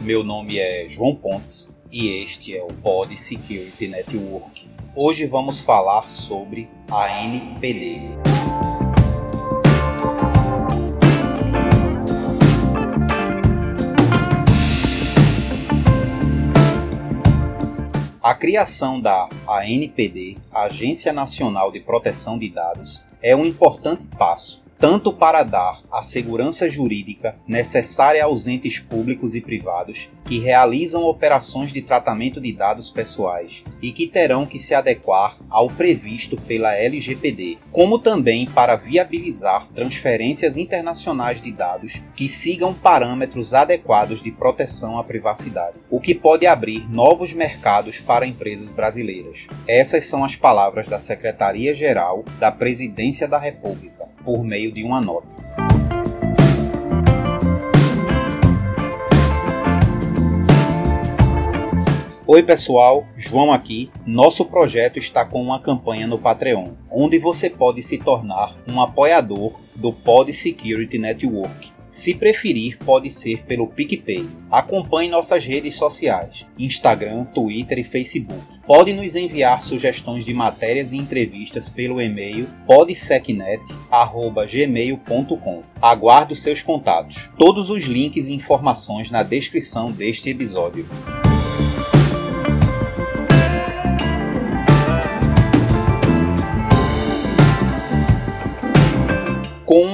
Meu 0.00 0.22
nome 0.22 0.60
é 0.60 0.86
João 0.88 1.12
Pontes 1.12 1.68
e 1.90 2.22
este 2.22 2.56
é 2.56 2.62
o 2.62 2.68
Pod 2.68 3.16
Security 3.16 3.88
Network. 3.88 4.68
Hoje 4.94 5.26
vamos 5.26 5.60
falar 5.60 6.08
sobre 6.08 6.68
a 6.88 7.24
NPD. 7.24 8.02
A 18.22 18.34
criação 18.36 19.00
da 19.00 19.28
ANPD, 19.48 20.38
Agência 20.52 21.12
Nacional 21.12 21.72
de 21.72 21.80
Proteção 21.80 22.38
de 22.38 22.48
Dados, 22.50 23.04
é 23.20 23.34
um 23.34 23.44
importante 23.44 24.06
passo 24.16 24.63
tanto 24.78 25.12
para 25.12 25.42
dar 25.42 25.80
a 25.90 26.02
segurança 26.02 26.68
jurídica 26.68 27.36
necessária 27.46 28.24
aos 28.24 28.46
entes 28.46 28.78
públicos 28.78 29.34
e 29.34 29.40
privados 29.40 30.08
que 30.24 30.38
realizam 30.38 31.02
operações 31.02 31.72
de 31.72 31.82
tratamento 31.82 32.40
de 32.40 32.52
dados 32.52 32.90
pessoais 32.90 33.62
e 33.82 33.92
que 33.92 34.06
terão 34.06 34.46
que 34.46 34.58
se 34.58 34.74
adequar 34.74 35.36
ao 35.50 35.68
previsto 35.68 36.36
pela 36.36 36.74
LGPD, 36.74 37.58
como 37.70 37.98
também 37.98 38.46
para 38.46 38.76
viabilizar 38.76 39.68
transferências 39.68 40.56
internacionais 40.56 41.40
de 41.40 41.52
dados 41.52 42.00
que 42.16 42.28
sigam 42.28 42.72
parâmetros 42.72 43.52
adequados 43.54 44.22
de 44.22 44.30
proteção 44.30 44.98
à 44.98 45.04
privacidade, 45.04 45.78
o 45.90 46.00
que 46.00 46.14
pode 46.14 46.46
abrir 46.46 46.90
novos 46.90 47.32
mercados 47.32 48.00
para 48.00 48.26
empresas 48.26 48.70
brasileiras. 48.70 49.46
Essas 49.66 50.06
são 50.06 50.24
as 50.24 50.36
palavras 50.36 50.88
da 50.88 50.98
Secretaria-Geral 50.98 52.24
da 52.38 52.50
Presidência 52.50 53.28
da 53.28 53.38
República, 53.38 54.08
por 54.24 54.42
meio 54.42 54.72
de 54.74 54.82
uma 54.82 55.00
nota. 55.00 55.34
Oi 62.26 62.42
pessoal, 62.42 63.06
João 63.16 63.52
aqui. 63.52 63.90
Nosso 64.04 64.44
projeto 64.44 64.98
está 64.98 65.24
com 65.24 65.40
uma 65.40 65.60
campanha 65.60 66.06
no 66.06 66.18
Patreon, 66.18 66.70
onde 66.90 67.16
você 67.16 67.48
pode 67.48 67.82
se 67.82 67.98
tornar 67.98 68.56
um 68.66 68.80
apoiador 68.80 69.52
do 69.76 69.92
Pod 69.92 70.32
Security 70.34 70.98
Network. 70.98 71.73
Se 71.94 72.12
preferir, 72.12 72.76
pode 72.78 73.08
ser 73.08 73.44
pelo 73.44 73.68
PicPay. 73.68 74.28
Acompanhe 74.50 75.08
nossas 75.08 75.44
redes 75.44 75.76
sociais: 75.76 76.44
Instagram, 76.58 77.24
Twitter 77.26 77.78
e 77.78 77.84
Facebook. 77.84 78.42
Pode 78.66 78.92
nos 78.92 79.14
enviar 79.14 79.62
sugestões 79.62 80.24
de 80.24 80.34
matérias 80.34 80.90
e 80.90 80.96
entrevistas 80.96 81.68
pelo 81.68 82.02
e-mail 82.02 82.48
podsecnet@gmail.com. 82.66 85.62
Aguardo 85.80 86.34
seus 86.34 86.60
contatos. 86.60 87.30
Todos 87.38 87.70
os 87.70 87.84
links 87.84 88.26
e 88.26 88.32
informações 88.32 89.12
na 89.12 89.22
descrição 89.22 89.92
deste 89.92 90.30
episódio. 90.30 90.88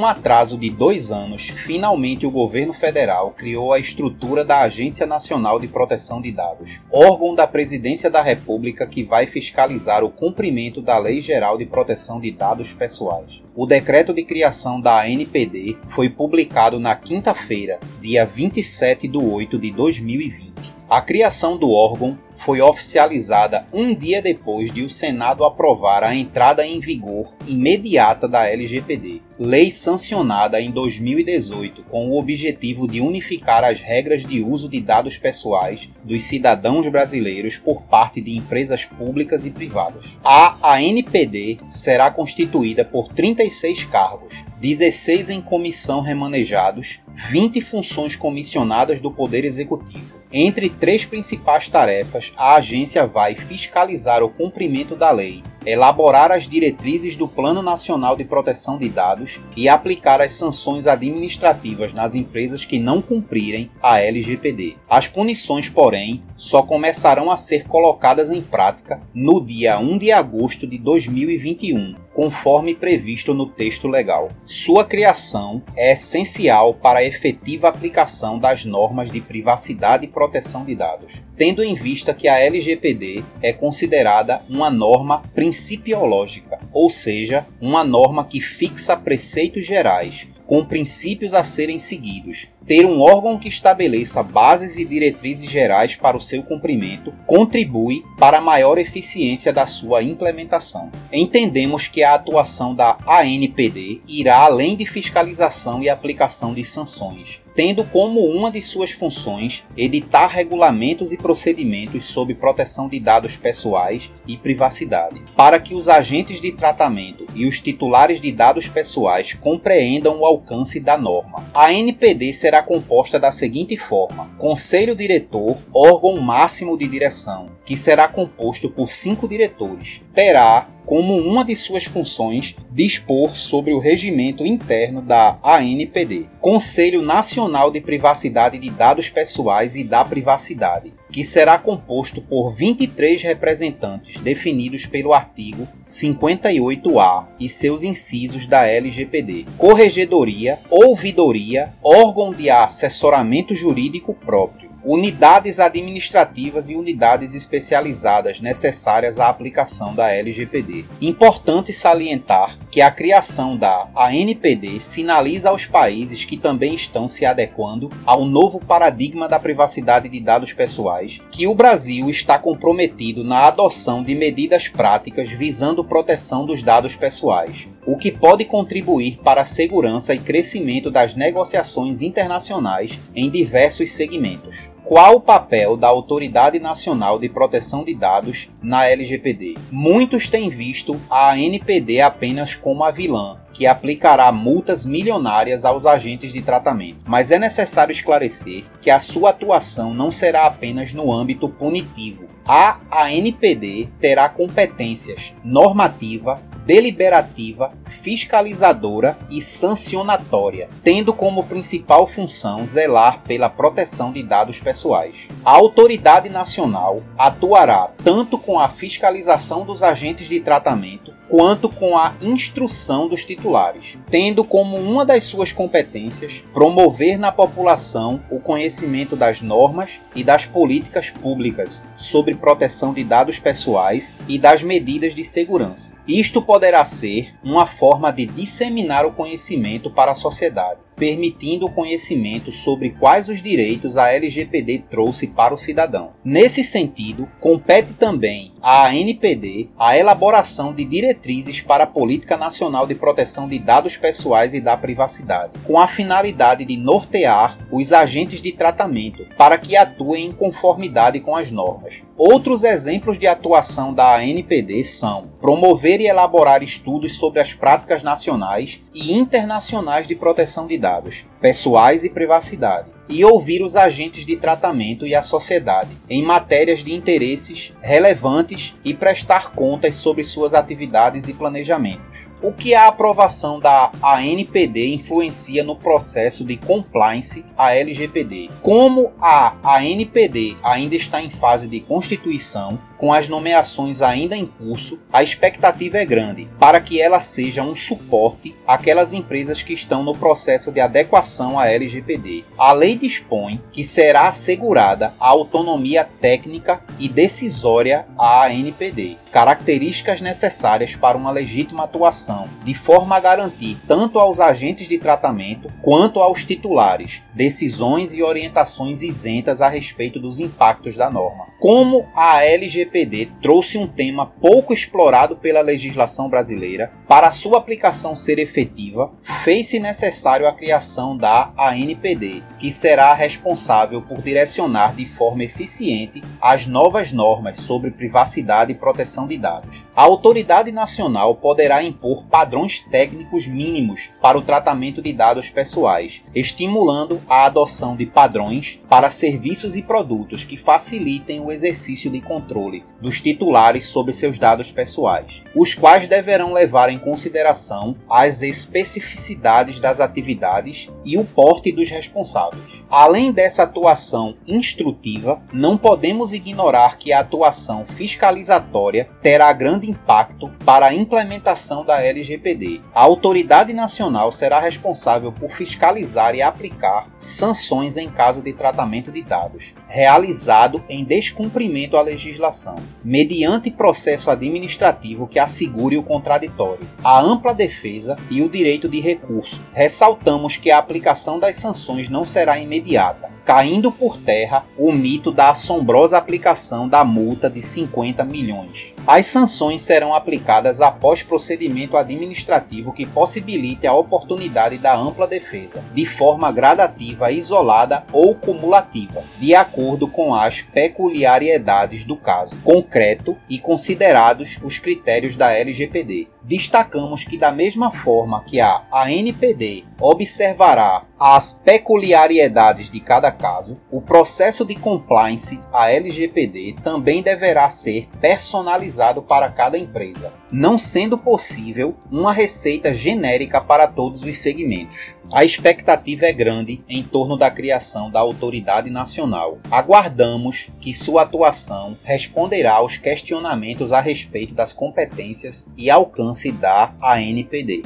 Um 0.01 0.06
atraso 0.06 0.56
de 0.56 0.70
dois 0.70 1.12
anos, 1.12 1.51
finalmente 1.51 2.25
o 2.25 2.31
governo 2.31 2.73
federal 2.73 3.33
criou 3.37 3.70
a 3.70 3.79
estrutura 3.79 4.42
da 4.42 4.61
Agência 4.61 5.07
Nacional 5.07 5.61
de 5.61 5.69
Proteção 5.69 6.23
de 6.23 6.33
Dados, 6.33 6.80
órgão 6.91 7.35
da 7.35 7.47
Presidência 7.47 8.11
da 8.11 8.23
República 8.23 8.86
que 8.86 9.02
vai 9.02 9.27
fiscalizar 9.27 10.02
o 10.02 10.08
cumprimento 10.08 10.80
da 10.80 10.97
Lei 10.97 11.20
Geral 11.20 11.58
de 11.58 11.67
Proteção 11.67 12.19
de 12.19 12.30
Dados 12.30 12.73
Pessoais. 12.73 13.42
O 13.55 13.67
decreto 13.67 14.14
de 14.14 14.23
criação 14.23 14.80
da 14.80 15.02
ANPD 15.02 15.77
foi 15.86 16.08
publicado 16.08 16.80
na 16.80 16.95
quinta-feira, 16.95 17.79
dia 18.01 18.24
27 18.24 19.07
de 19.07 19.19
8 19.19 19.58
de 19.58 19.70
2020. 19.70 20.80
A 20.90 21.01
criação 21.01 21.56
do 21.56 21.70
órgão 21.70 22.18
foi 22.33 22.61
oficializada 22.61 23.64
um 23.73 23.95
dia 23.95 24.20
depois 24.20 24.73
de 24.73 24.83
o 24.83 24.90
Senado 24.90 25.45
aprovar 25.45 26.02
a 26.02 26.17
entrada 26.17 26.67
em 26.67 26.80
vigor 26.80 27.33
imediata 27.46 28.27
da 28.27 28.48
LGPD, 28.48 29.23
lei 29.39 29.70
sancionada 29.70 30.61
em 30.61 30.73
2018 30.73 31.84
com 31.84 32.08
o 32.08 32.18
objetivo 32.18 32.89
de 32.89 33.00
unificar 33.00 33.62
as 33.62 33.80
regras 33.80 34.27
de 34.27 34.42
uso 34.42 34.68
de 34.68 34.80
dados 34.80 35.17
pessoais 35.17 35.89
dos 36.02 36.24
cidadãos 36.24 36.89
brasileiros 36.89 37.56
por 37.56 37.83
parte 37.83 38.20
de 38.20 38.36
empresas 38.36 38.84
públicas 38.84 39.46
e 39.46 39.50
privadas. 39.52 40.18
A 40.24 40.74
ANPD 40.74 41.58
será 41.68 42.11
constituída 42.11 42.84
por 42.84 43.06
36 43.06 43.84
cargos, 43.84 44.45
16 44.61 45.30
em 45.30 45.40
comissão 45.40 46.00
remanejados, 46.00 46.98
20 47.14 47.61
funções 47.61 48.17
comissionadas 48.17 49.00
do 49.00 49.12
Poder 49.12 49.45
Executivo 49.45 50.20
entre 50.33 50.68
três 50.70 51.05
principais 51.05 51.68
tarefas, 51.68 52.33
a 52.36 52.55
agência 52.55 53.07
vai 53.07 53.35
fiscalizar 53.35 54.23
o 54.23 54.29
cumprimento 54.29 54.95
da 54.95 55.11
lei, 55.11 55.42
elaborar 55.67 56.30
as 56.30 56.46
diretrizes 56.46 57.17
do 57.17 57.27
Plano 57.27 57.63
Nacional 57.63 58.17
de 58.17 58.24
Proteção 58.24 58.79
de 58.79 58.89
Dados 58.89 59.41
e 59.57 59.68
aplicar 59.68 60.20
as 60.20 60.33
sanções 60.33 60.86
administrativas 60.86 61.92
nas 61.92 62.14
empresas 62.14 62.64
que 62.64 62.79
não 62.79 63.02
cumprirem 63.02 63.70
a 63.83 64.01
LGPD. 64.01 64.77
As 64.89 65.08
punições, 65.08 65.68
porém, 65.68 66.20
só 66.36 66.62
começarão 66.62 67.30
a 67.30 67.36
ser 67.36 67.67
colocadas 67.67 68.30
em 68.30 68.41
prática 68.41 69.02
no 69.12 69.45
dia 69.45 69.79
1 69.79 69.98
de 69.98 70.12
agosto 70.12 70.67
de 70.67 70.79
2021 70.79 71.99
conforme 72.13 72.75
previsto 72.75 73.33
no 73.33 73.47
texto 73.47 73.89
legal. 73.89 74.31
Sua 74.45 74.85
criação 74.85 75.63
é 75.77 75.93
essencial 75.93 76.75
para 76.75 77.01
a 77.01 77.05
efetiva 77.05 77.69
aplicação 77.69 78.39
das 78.39 78.65
normas 78.65 79.11
de 79.11 79.21
privacidade 79.21 80.05
e 80.05 80.09
proteção 80.09 80.65
de 80.65 80.75
dados, 80.75 81.25
tendo 81.37 81.63
em 81.63 81.75
vista 81.75 82.13
que 82.13 82.29
a 82.29 82.39
LGPD 82.39 83.25
é 83.43 83.53
considerada 83.53 84.43
uma 84.48 84.71
norma 84.71 85.23
principiológica, 85.35 86.61
ou 86.73 86.91
seja, 86.91 87.47
uma 87.61 87.85
norma 87.85 88.25
que 88.25 88.41
fixa 88.41 88.97
preceitos 88.97 89.67
gerais 89.67 90.29
com 90.47 90.65
princípios 90.65 91.33
a 91.33 91.45
serem 91.45 91.79
seguidos, 91.79 92.48
ter 92.70 92.86
um 92.86 93.01
órgão 93.01 93.36
que 93.36 93.48
estabeleça 93.48 94.23
bases 94.23 94.77
e 94.77 94.85
diretrizes 94.85 95.51
gerais 95.51 95.97
para 95.97 96.17
o 96.17 96.20
seu 96.20 96.41
cumprimento 96.41 97.13
contribui 97.27 98.05
para 98.17 98.39
a 98.39 98.41
maior 98.41 98.79
eficiência 98.79 99.53
da 99.53 99.67
sua 99.67 100.05
implementação. 100.05 100.89
Entendemos 101.13 101.89
que 101.89 102.05
a 102.05 102.14
atuação 102.14 102.73
da 102.73 102.97
ANPD 103.09 104.03
irá 104.07 104.45
além 104.45 104.77
de 104.77 104.86
fiscalização 104.86 105.83
e 105.83 105.89
aplicação 105.89 106.55
de 106.55 106.64
sanções, 106.64 107.42
tendo 107.55 107.84
como 107.84 108.20
uma 108.20 108.50
de 108.50 108.62
suas 108.62 108.90
funções 108.90 109.64
editar 109.77 110.27
regulamentos 110.27 111.12
e 111.12 111.16
procedimentos 111.16 112.06
sobre 112.06 112.34
proteção 112.34 112.88
de 112.88 112.98
dados 113.00 113.36
pessoais 113.36 114.11
e 114.27 114.36
privacidade, 114.36 115.22
para 115.36 115.58
que 115.58 115.74
os 115.74 115.88
agentes 115.88 116.40
de 116.40 116.52
tratamento 116.52 117.27
e 117.34 117.46
os 117.46 117.61
titulares 117.61 118.20
de 118.20 118.33
dados 118.33 118.68
pessoais 118.68 119.34
compreendam 119.34 120.20
o 120.20 120.24
alcance 120.24 120.80
da 120.80 120.96
norma. 120.96 121.48
A 121.55 121.72
NPD 121.72 122.33
será 122.33 122.62
composta 122.62 123.18
da 123.18 123.30
seguinte 123.30 123.77
forma: 123.77 124.30
Conselho 124.38 124.94
Diretor, 124.94 125.58
órgão 125.74 126.20
máximo 126.20 126.77
de 126.77 126.86
direção, 126.86 127.50
que 127.64 127.77
será 127.77 128.08
composto 128.08 128.70
por 128.70 128.88
cinco 128.88 129.28
diretores. 129.28 130.02
Terá 130.12 130.69
como 130.90 131.17
uma 131.19 131.44
de 131.44 131.55
suas 131.55 131.84
funções 131.84 132.56
dispor 132.73 133.37
sobre 133.37 133.73
o 133.73 133.78
regimento 133.78 134.44
interno 134.44 135.00
da 135.00 135.38
ANPD, 135.41 136.29
Conselho 136.41 137.00
Nacional 137.00 137.70
de 137.70 137.81
Privacidade 137.81 138.59
de 138.59 138.69
Dados 138.70 139.09
Pessoais 139.09 139.76
e 139.76 139.85
da 139.85 140.05
Privacidade, 140.05 140.93
que 141.12 141.25
será 141.25 141.56
composto 141.59 142.20
por 142.20 142.50
23 142.50 143.23
representantes 143.23 144.20
definidos 144.20 144.85
pelo 144.85 145.12
artigo 145.12 145.69
58A 145.85 147.26
e 147.38 147.49
seus 147.49 147.85
incisos 147.85 148.49
da 148.49 148.67
LGPD, 148.67 149.47
Corregedoria, 149.56 150.59
Ouvidoria, 150.69 151.73
órgão 151.81 152.35
de 152.35 152.50
assessoramento 152.50 153.55
jurídico 153.55 154.12
próprio 154.12 154.69
unidades 154.85 155.61
administrativas 155.61 156.69
e 156.69 156.75
unidades 156.75 157.35
especializadas 157.35 158.41
necessárias 158.41 159.19
à 159.19 159.29
aplicação 159.29 159.94
da 159.94 160.11
LGPD. 160.11 160.85
Importante 161.00 161.73
salientar 161.73 162.59
que 162.71 162.81
a 162.81 162.91
criação 162.91 163.56
da 163.56 163.88
ANPD 163.94 164.81
sinaliza 164.81 165.50
aos 165.50 165.67
países 165.67 166.25
que 166.25 166.37
também 166.37 166.75
estão 166.75 167.09
se 167.09 167.27
adequando 167.27 167.91
ao 168.06 168.25
novo 168.25 168.61
paradigma 168.61 169.29
da 169.29 169.38
privacidade 169.38 170.09
de 170.09 170.21
dados 170.21 170.53
pessoais 170.53 171.21
que 171.31 171.47
o 171.47 171.55
Brasil 171.55 172.09
está 172.09 172.38
comprometido 172.38 173.25
na 173.25 173.47
adoção 173.47 174.03
de 174.03 174.15
medidas 174.15 174.69
práticas 174.69 175.31
visando 175.31 175.85
proteção 175.85 176.47
dos 176.47 176.62
dados 176.62 176.94
pessoais, 176.94 177.69
o 177.87 177.97
que 177.97 178.12
pode 178.12 178.44
contribuir 178.44 179.19
para 179.19 179.43
a 179.43 179.44
segurança 179.44 180.15
e 180.15 180.19
crescimento 180.19 180.91
das 180.91 181.15
negociações 181.15 182.03
internacionais 182.03 182.99
em 183.15 183.31
diversos 183.31 183.93
segmentos. 183.93 184.69
Qual 184.91 185.15
o 185.15 185.21
papel 185.21 185.77
da 185.77 185.87
Autoridade 185.87 186.59
Nacional 186.59 187.17
de 187.17 187.29
Proteção 187.29 187.85
de 187.85 187.95
Dados 187.95 188.51
na 188.61 188.89
LGPD? 188.89 189.57
Muitos 189.71 190.29
têm 190.29 190.51
visto 190.51 191.01
a 191.09 191.31
ANPD 191.31 192.01
apenas 192.01 192.57
como 192.57 192.83
a 192.83 192.91
vilã, 192.91 193.39
que 193.53 193.69
aplicará 193.69 194.33
multas 194.33 194.85
milionárias 194.85 195.65
aos 195.65 195.87
agentes 195.87 196.33
de 196.33 196.43
tratamento. 196.43 197.05
Mas 197.07 197.31
é 197.31 197.39
necessário 197.39 197.93
esclarecer 197.93 198.65
que 198.83 198.91
a 198.91 198.99
sua 198.99 199.31
atuação 199.31 199.95
não 199.95 200.11
será 200.11 200.45
apenas 200.47 200.93
no 200.93 201.13
âmbito 201.13 201.49
punitivo. 201.49 202.29
A 202.45 202.81
ANPD 202.91 203.91
terá 204.01 204.29
competências 204.29 205.33
normativa, 205.45 206.43
deliberativa, 206.67 207.73
fiscalizadora 207.87 209.19
e 209.31 209.41
sancionatória, 209.41 210.69
tendo 210.83 211.12
como 211.12 211.45
principal 211.45 212.07
função 212.07 212.65
zelar 212.67 213.23
pela 213.23 213.49
proteção 213.49 214.12
de 214.12 214.23
dados 214.23 214.61
pessoais. 214.61 215.29
A 215.45 215.53
autoridade 215.53 216.29
nacional 216.29 217.03
atuará 217.19 217.91
tanto 218.05 218.39
com 218.39 218.59
a 218.59 218.69
fiscalização 218.69 219.65
dos 219.65 219.83
agentes 219.83 220.29
de 220.29 220.41
tratamento 220.41 221.19
quanto 221.31 221.69
com 221.69 221.97
a 221.97 222.17
instrução 222.21 223.09
dos 223.09 223.25
titulares, 223.25 223.97
tendo 224.11 224.43
como 224.43 224.77
uma 224.77 225.05
das 225.05 225.25
suas 225.25 225.53
competências 225.53 226.44
promover 226.53 227.17
na 227.17 227.31
população 227.31 228.21
o 228.29 228.41
conhecimento 228.41 229.15
das 229.15 229.41
normas 229.41 230.00
e 230.15 230.25
das 230.25 230.44
políticas 230.44 231.09
públicas 231.09 231.85
sobre 231.97 232.35
proteção 232.35 232.93
de 232.93 233.05
dados 233.05 233.38
pessoais 233.38 234.17
e 234.29 234.38
das 234.38 234.65
medidas 234.65 235.15
de 235.15 235.25
segurança. 235.25 235.93
Isto 236.06 236.43
poderá 236.43 236.85
ser 236.85 237.32
uma 237.44 237.65
forma 237.65 238.12
de 238.12 238.27
disseminar 238.27 239.06
o 239.06 239.12
conhecimento 239.12 239.88
para 239.88 240.11
a 240.11 240.17
sociedade 240.17 240.81
permitindo 241.00 241.65
o 241.65 241.71
conhecimento 241.71 242.53
sobre 242.53 242.91
quais 242.91 243.31
os 243.31 243.43
direitos 243.43 243.97
a 243.97 244.12
LGPD 244.12 244.85
trouxe 244.91 245.29
para 245.29 245.55
o 245.55 245.56
cidadão. 245.56 246.12
Nesse 246.23 246.62
sentido, 246.62 247.27
compete 247.41 247.94
também 247.94 248.53
à 248.62 248.87
ANPD 248.89 249.69
a 249.79 249.97
elaboração 249.97 250.73
de 250.73 250.85
diretrizes 250.85 251.61
para 251.61 251.85
a 251.85 251.87
Política 251.87 252.37
Nacional 252.37 252.87
de 252.87 252.95
Proteção 252.95 253.49
de 253.49 253.59
Dados 253.59 253.97
Pessoais 253.97 254.55
e 254.55 254.61
da 254.61 254.77
Privacidade, 254.77 255.53
com 255.65 255.79
a 255.79 255.87
finalidade 255.87 256.65
de 256.65 256.77
nortear 256.77 257.59
os 257.71 257.93
agentes 257.93 258.43
de 258.43 258.53
tratamento 258.53 259.27
para 259.37 259.59
que 259.59 259.77
atuem 259.77 260.27
em 260.27 260.33
conformidade 260.33 261.21
com 261.21 261.35
as 261.37 261.51
normas. 261.51 262.03
Outros 262.17 262.65
exemplos 262.65 263.19
de 263.19 263.27
atuação 263.27 263.95
da 263.95 264.17
ANPD 264.17 264.85
são 264.85 265.31
promover 265.41 266.01
e 266.01 266.06
elaborar 266.06 266.63
estudos 266.63 267.17
sobre 267.17 267.41
as 267.41 267.55
práticas 267.55 268.03
nacionais 268.03 268.81
e 268.95 269.17
internacionais 269.17 270.06
de 270.06 270.15
proteção 270.15 270.67
de 270.67 270.77
dados, 270.77 271.25
pessoais 271.41 272.05
e 272.05 272.11
privacidade, 272.11 272.89
e 273.09 273.25
ouvir 273.25 273.63
os 273.63 273.75
agentes 273.75 274.25
de 274.25 274.37
tratamento 274.37 275.07
e 275.07 275.15
a 275.15 275.23
sociedade 275.23 275.91
em 276.09 276.23
matérias 276.23 276.85
de 276.85 276.93
interesses 276.93 277.75
relevantes 277.81 278.75
e 278.85 278.95
prestar 278.95 279.53
contas 279.53 279.97
sobre 279.97 280.23
suas 280.23 280.55
atividades 280.55 281.27
e 281.27 281.35
planejamentos. 281.35 282.30
O 282.43 282.55
que 282.55 282.75
a 282.75 282.87
aprovação 282.87 283.61
da 283.61 283.93
ANPD 284.03 284.95
influencia 284.95 285.63
no 285.63 285.77
processo 285.77 286.43
de 286.43 286.57
compliance 286.57 287.45
à 287.55 287.75
LGPD? 287.75 288.49
Como 288.63 289.13
a 289.21 289.55
ANPD 289.63 290.57
ainda 290.63 290.97
está 290.97 291.21
em 291.21 291.29
fase 291.29 291.69
de 291.69 291.81
constituição, 291.81 292.79
com 293.01 293.15
as 293.15 293.31
nomeações 293.31 294.03
ainda 294.03 294.37
em 294.37 294.45
curso, 294.45 294.99
a 295.11 295.23
expectativa 295.23 295.97
é 295.97 296.05
grande 296.05 296.47
para 296.59 296.81
que 296.83 297.01
ela 297.01 297.19
seja 297.19 297.63
um 297.63 297.75
suporte 297.75 298.55
àquelas 298.67 299.15
empresas 299.15 299.63
que 299.63 299.73
estão 299.73 300.03
no 300.03 300.15
processo 300.15 300.71
de 300.71 300.81
adequação 300.81 301.59
à 301.59 301.67
LGPD. 301.67 302.45
A 302.59 302.73
lei 302.73 302.97
dispõe 302.97 303.59
que 303.73 303.83
será 303.83 304.29
assegurada 304.29 305.15
a 305.19 305.29
autonomia 305.29 306.05
técnica 306.05 306.83
e 306.99 307.09
decisória 307.09 308.07
à 308.19 308.45
ANPD, 308.49 309.17
características 309.33 310.21
necessárias 310.21 310.95
para 310.95 311.17
uma 311.17 311.31
legítima 311.31 311.85
atuação, 311.85 312.30
de 312.65 312.75
forma 312.75 313.17
a 313.17 313.21
garantir 313.21 313.77
tanto 313.87 314.19
aos 314.19 314.41
agentes 314.41 314.88
de 314.88 314.99
tratamento 314.99 315.73
quanto 315.82 316.21
aos 316.21 316.44
titulares 316.44 317.23
decisões 317.35 318.15
e 318.15 318.23
orientações 318.23 319.03
isentas 319.03 319.62
a 319.62 319.69
respeito 319.69 320.19
dos 320.21 320.41
impactos 320.41 320.97
da 320.97 321.11
norma. 321.11 321.47
Como 321.61 322.06
a 322.15 322.43
LGPD 322.43 323.32
trouxe 323.43 323.79
um 323.79 323.87
tema 323.87 324.27
pouco 324.27 324.73
explorado 324.73 325.37
pela 325.37 325.61
legislação 325.61 326.29
brasileira, 326.29 326.93
para 327.06 327.31
sua 327.31 327.59
aplicação 327.59 328.17
ser 328.17 328.38
efetiva, 328.38 329.12
fez-se 329.23 329.79
necessário 329.79 330.47
a 330.47 330.53
criação 330.53 331.17
da 331.17 331.53
ANPD, 331.56 332.43
que 332.59 332.71
será 332.71 333.15
responsável 333.15 334.03
por 334.03 334.23
direcionar 334.23 334.94
de 334.94 335.06
forma 335.06 335.44
eficiente 335.44 336.23
as 336.41 336.67
novas 336.67 337.12
normas 337.12 337.59
sobre 337.59 337.91
privacidade 337.91 338.73
e 338.73 338.75
proteção 338.75 339.27
de 339.27 339.37
dados. 339.37 339.85
A 339.94 340.03
autoridade 340.03 340.73
nacional 340.73 341.35
poderá 341.35 341.82
impor 341.82 342.19
padrões 342.22 342.81
técnicos 342.90 343.46
mínimos 343.46 344.11
para 344.20 344.38
o 344.38 344.43
tratamento 344.43 345.02
de 345.02 345.12
dados 345.12 345.50
pessoais, 345.50 346.22
estimulando 346.34 347.20
a 347.28 347.46
adoção 347.46 347.96
de 347.96 348.06
padrões 348.06 348.81
para 348.88 349.11
serviços 349.11 349.76
e 349.76 349.82
produtos 349.82 350.44
que 350.44 350.56
facilitem 350.56 351.40
o 351.40 351.50
exercício 351.50 352.11
de 352.11 352.20
controle 352.20 352.84
dos 353.00 353.20
titulares 353.20 353.87
sobre 353.87 354.12
seus 354.12 354.38
dados 354.38 354.70
pessoais, 354.70 355.43
os 355.55 355.75
quais 355.75 356.06
deverão 356.08 356.52
levar 356.52 356.90
em 356.90 356.99
consideração 356.99 357.96
as 358.08 358.43
especificidades 358.43 359.81
das 359.81 360.00
atividades 360.00 360.88
e 361.05 361.19
o 361.19 361.25
porte 361.25 361.72
dos 361.72 361.88
responsáveis. 361.88 362.84
Além 362.90 363.32
dessa 363.32 363.62
atuação 363.62 364.37
instrutiva, 364.46 365.43
não 365.52 365.76
podemos 365.76 366.32
ignorar 366.32 366.99
que 366.99 367.12
a 367.12 367.20
atuação 367.20 367.84
fiscalizatória 367.84 369.08
terá 369.22 369.52
grande 369.52 369.88
impacto 369.88 370.50
para 370.64 370.87
a 370.87 370.94
implementação 370.94 371.84
da 371.84 372.00
LGPD. 372.11 372.83
A 372.95 373.01
autoridade 373.01 373.73
nacional 373.73 374.31
será 374.31 374.61
responsável 374.61 375.33
por 375.33 375.51
fiscalizar 375.51 376.35
e 376.35 376.43
aplicar 376.43 377.09
sanções 377.17 377.97
em 377.97 378.11
caso 378.11 378.43
de 378.43 378.53
tratamento 378.53 379.11
de 379.11 379.23
dados, 379.23 379.75
realizado 379.89 380.85
em 380.89 381.03
descumprimento 381.03 381.97
à 381.97 382.03
legislação, 382.03 382.77
mediante 383.03 383.71
processo 383.71 384.31
administrativo 384.31 385.27
que 385.27 385.39
assegure 385.39 385.97
o 385.97 386.03
contraditório, 386.03 386.87
a 387.03 387.21
ampla 387.21 387.55
defesa 387.55 388.19
e 388.31 388.43
o 388.43 388.51
direito 388.51 388.89
de 388.89 389.01
recurso. 389.01 389.63
Ressaltamos 389.73 390.56
que 390.56 390.71
a 390.71 390.79
aplicação 390.79 391.39
das 391.39 391.56
sanções 391.56 392.08
não 392.08 392.25
será 392.25 392.51
será 392.51 392.58
imediata, 392.58 393.31
caindo 393.51 393.91
por 393.91 394.17
terra 394.17 394.65
o 394.79 394.93
mito 394.93 395.33
da 395.33 395.51
assombrosa 395.51 396.17
aplicação 396.17 396.89
da 396.89 397.03
multa 397.03 397.51
de 397.51 397.61
50 397.61 398.25
milhões. 398.25 398.95
As 399.05 399.27
sanções 399.27 399.83
serão 399.83 400.15
aplicadas 400.15 400.81
após 400.81 401.25
procedimento 401.25 401.97
administrativo 401.97 402.93
que 402.93 403.05
possibilite 403.05 403.89
a 403.89 403.93
oportunidade 403.93 404.79
da 404.79 404.97
ampla 404.97 405.27
defesa, 405.27 405.83
de 405.93 406.07
forma 406.07 406.53
gradativa, 406.53 407.33
isolada 407.33 408.05
ou 408.13 408.37
cumulativa, 408.37 409.25
de 409.41 409.53
acordo 409.53 410.07
com 410.07 410.33
as 410.33 410.61
peculiaridades 410.61 412.05
do 412.05 412.17
caso 412.17 412.57
concreto 412.63 413.37
e 413.49 413.59
considerados 413.59 414.61
os 414.63 414.79
critérios 414.79 415.35
da 415.35 415.51
LGPD. 415.51 416.29
Destacamos 416.43 417.25
que, 417.25 417.37
da 417.37 417.53
mesma 417.53 417.91
forma 417.91 418.43
que 418.44 418.61
a 418.61 418.82
ANPD 418.91 419.85
observará 420.01 421.05
as 421.19 421.53
peculiaridades 421.53 422.91
de 422.91 422.99
cada 422.99 423.31
caso, 423.31 423.79
o 423.91 424.01
processo 424.01 424.65
de 424.65 424.75
compliance, 424.75 425.61
a 425.70 425.93
LGPD, 425.93 426.77
também 426.82 427.23
deverá 427.23 427.69
ser 427.69 428.09
personalizado 428.20 429.23
para 429.23 429.51
cada 429.51 429.77
empresa, 429.77 430.32
não 430.51 430.79
sendo 430.79 431.19
possível 431.19 431.94
uma 432.11 432.32
receita 432.32 432.94
genérica 432.94 433.61
para 433.61 433.87
todos 433.87 434.25
os 434.25 434.39
segmentos. 434.39 435.15
A 435.32 435.44
expectativa 435.44 436.27
é 436.27 436.32
grande 436.32 436.82
em 436.89 437.05
torno 437.05 437.37
da 437.37 437.49
criação 437.49 438.10
da 438.10 438.19
autoridade 438.19 438.91
nacional. 438.91 439.60
Aguardamos 439.70 440.70
que 440.81 440.93
sua 440.93 441.22
atuação 441.22 441.96
responderá 442.03 442.75
aos 442.75 442.96
questionamentos 442.96 443.93
a 443.93 444.01
respeito 444.01 444.55
das 444.55 444.72
competências 444.72 445.69
e 445.79 445.89
alcance 445.89 446.51
da 446.51 446.93
ANPD. 447.01 447.84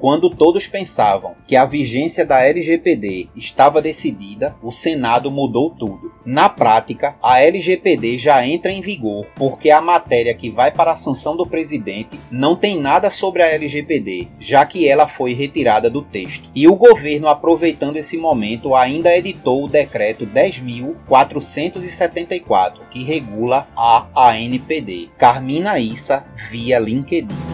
Quando 0.00 0.30
todos 0.30 0.66
pensavam 0.66 1.34
que 1.46 1.54
a 1.54 1.66
vigência 1.66 2.24
da 2.24 2.40
LGPD 2.40 3.28
estava 3.36 3.82
decidida, 3.82 4.56
o 4.62 4.72
Senado 4.72 5.30
mudou 5.30 5.68
tudo. 5.68 6.03
Na 6.24 6.48
prática, 6.48 7.16
a 7.22 7.40
LGPD 7.40 8.16
já 8.16 8.46
entra 8.46 8.72
em 8.72 8.80
vigor 8.80 9.26
porque 9.36 9.70
a 9.70 9.78
matéria 9.80 10.32
que 10.34 10.48
vai 10.48 10.70
para 10.70 10.92
a 10.92 10.96
sanção 10.96 11.36
do 11.36 11.46
presidente 11.46 12.18
não 12.30 12.56
tem 12.56 12.80
nada 12.80 13.10
sobre 13.10 13.42
a 13.42 13.48
LGPD, 13.48 14.28
já 14.38 14.64
que 14.64 14.88
ela 14.88 15.06
foi 15.06 15.34
retirada 15.34 15.90
do 15.90 16.00
texto. 16.00 16.48
E 16.54 16.66
o 16.66 16.76
governo, 16.76 17.28
aproveitando 17.28 17.98
esse 17.98 18.16
momento, 18.16 18.74
ainda 18.74 19.14
editou 19.14 19.64
o 19.64 19.68
decreto 19.68 20.26
10.474, 20.26 22.88
que 22.90 23.04
regula 23.04 23.68
a 23.76 24.06
ANPD. 24.14 25.10
Carmina 25.18 25.78
Issa 25.78 26.24
via 26.50 26.78
LinkedIn. 26.78 27.53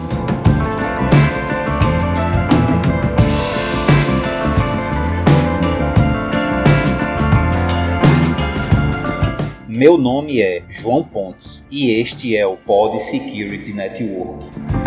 Meu 9.81 9.97
nome 9.97 10.39
é 10.39 10.61
João 10.69 11.03
Pontes 11.03 11.65
e 11.71 11.89
este 11.89 12.37
é 12.37 12.45
o 12.45 12.55
Pod 12.55 13.01
Security 13.01 13.73
Network. 13.73 14.80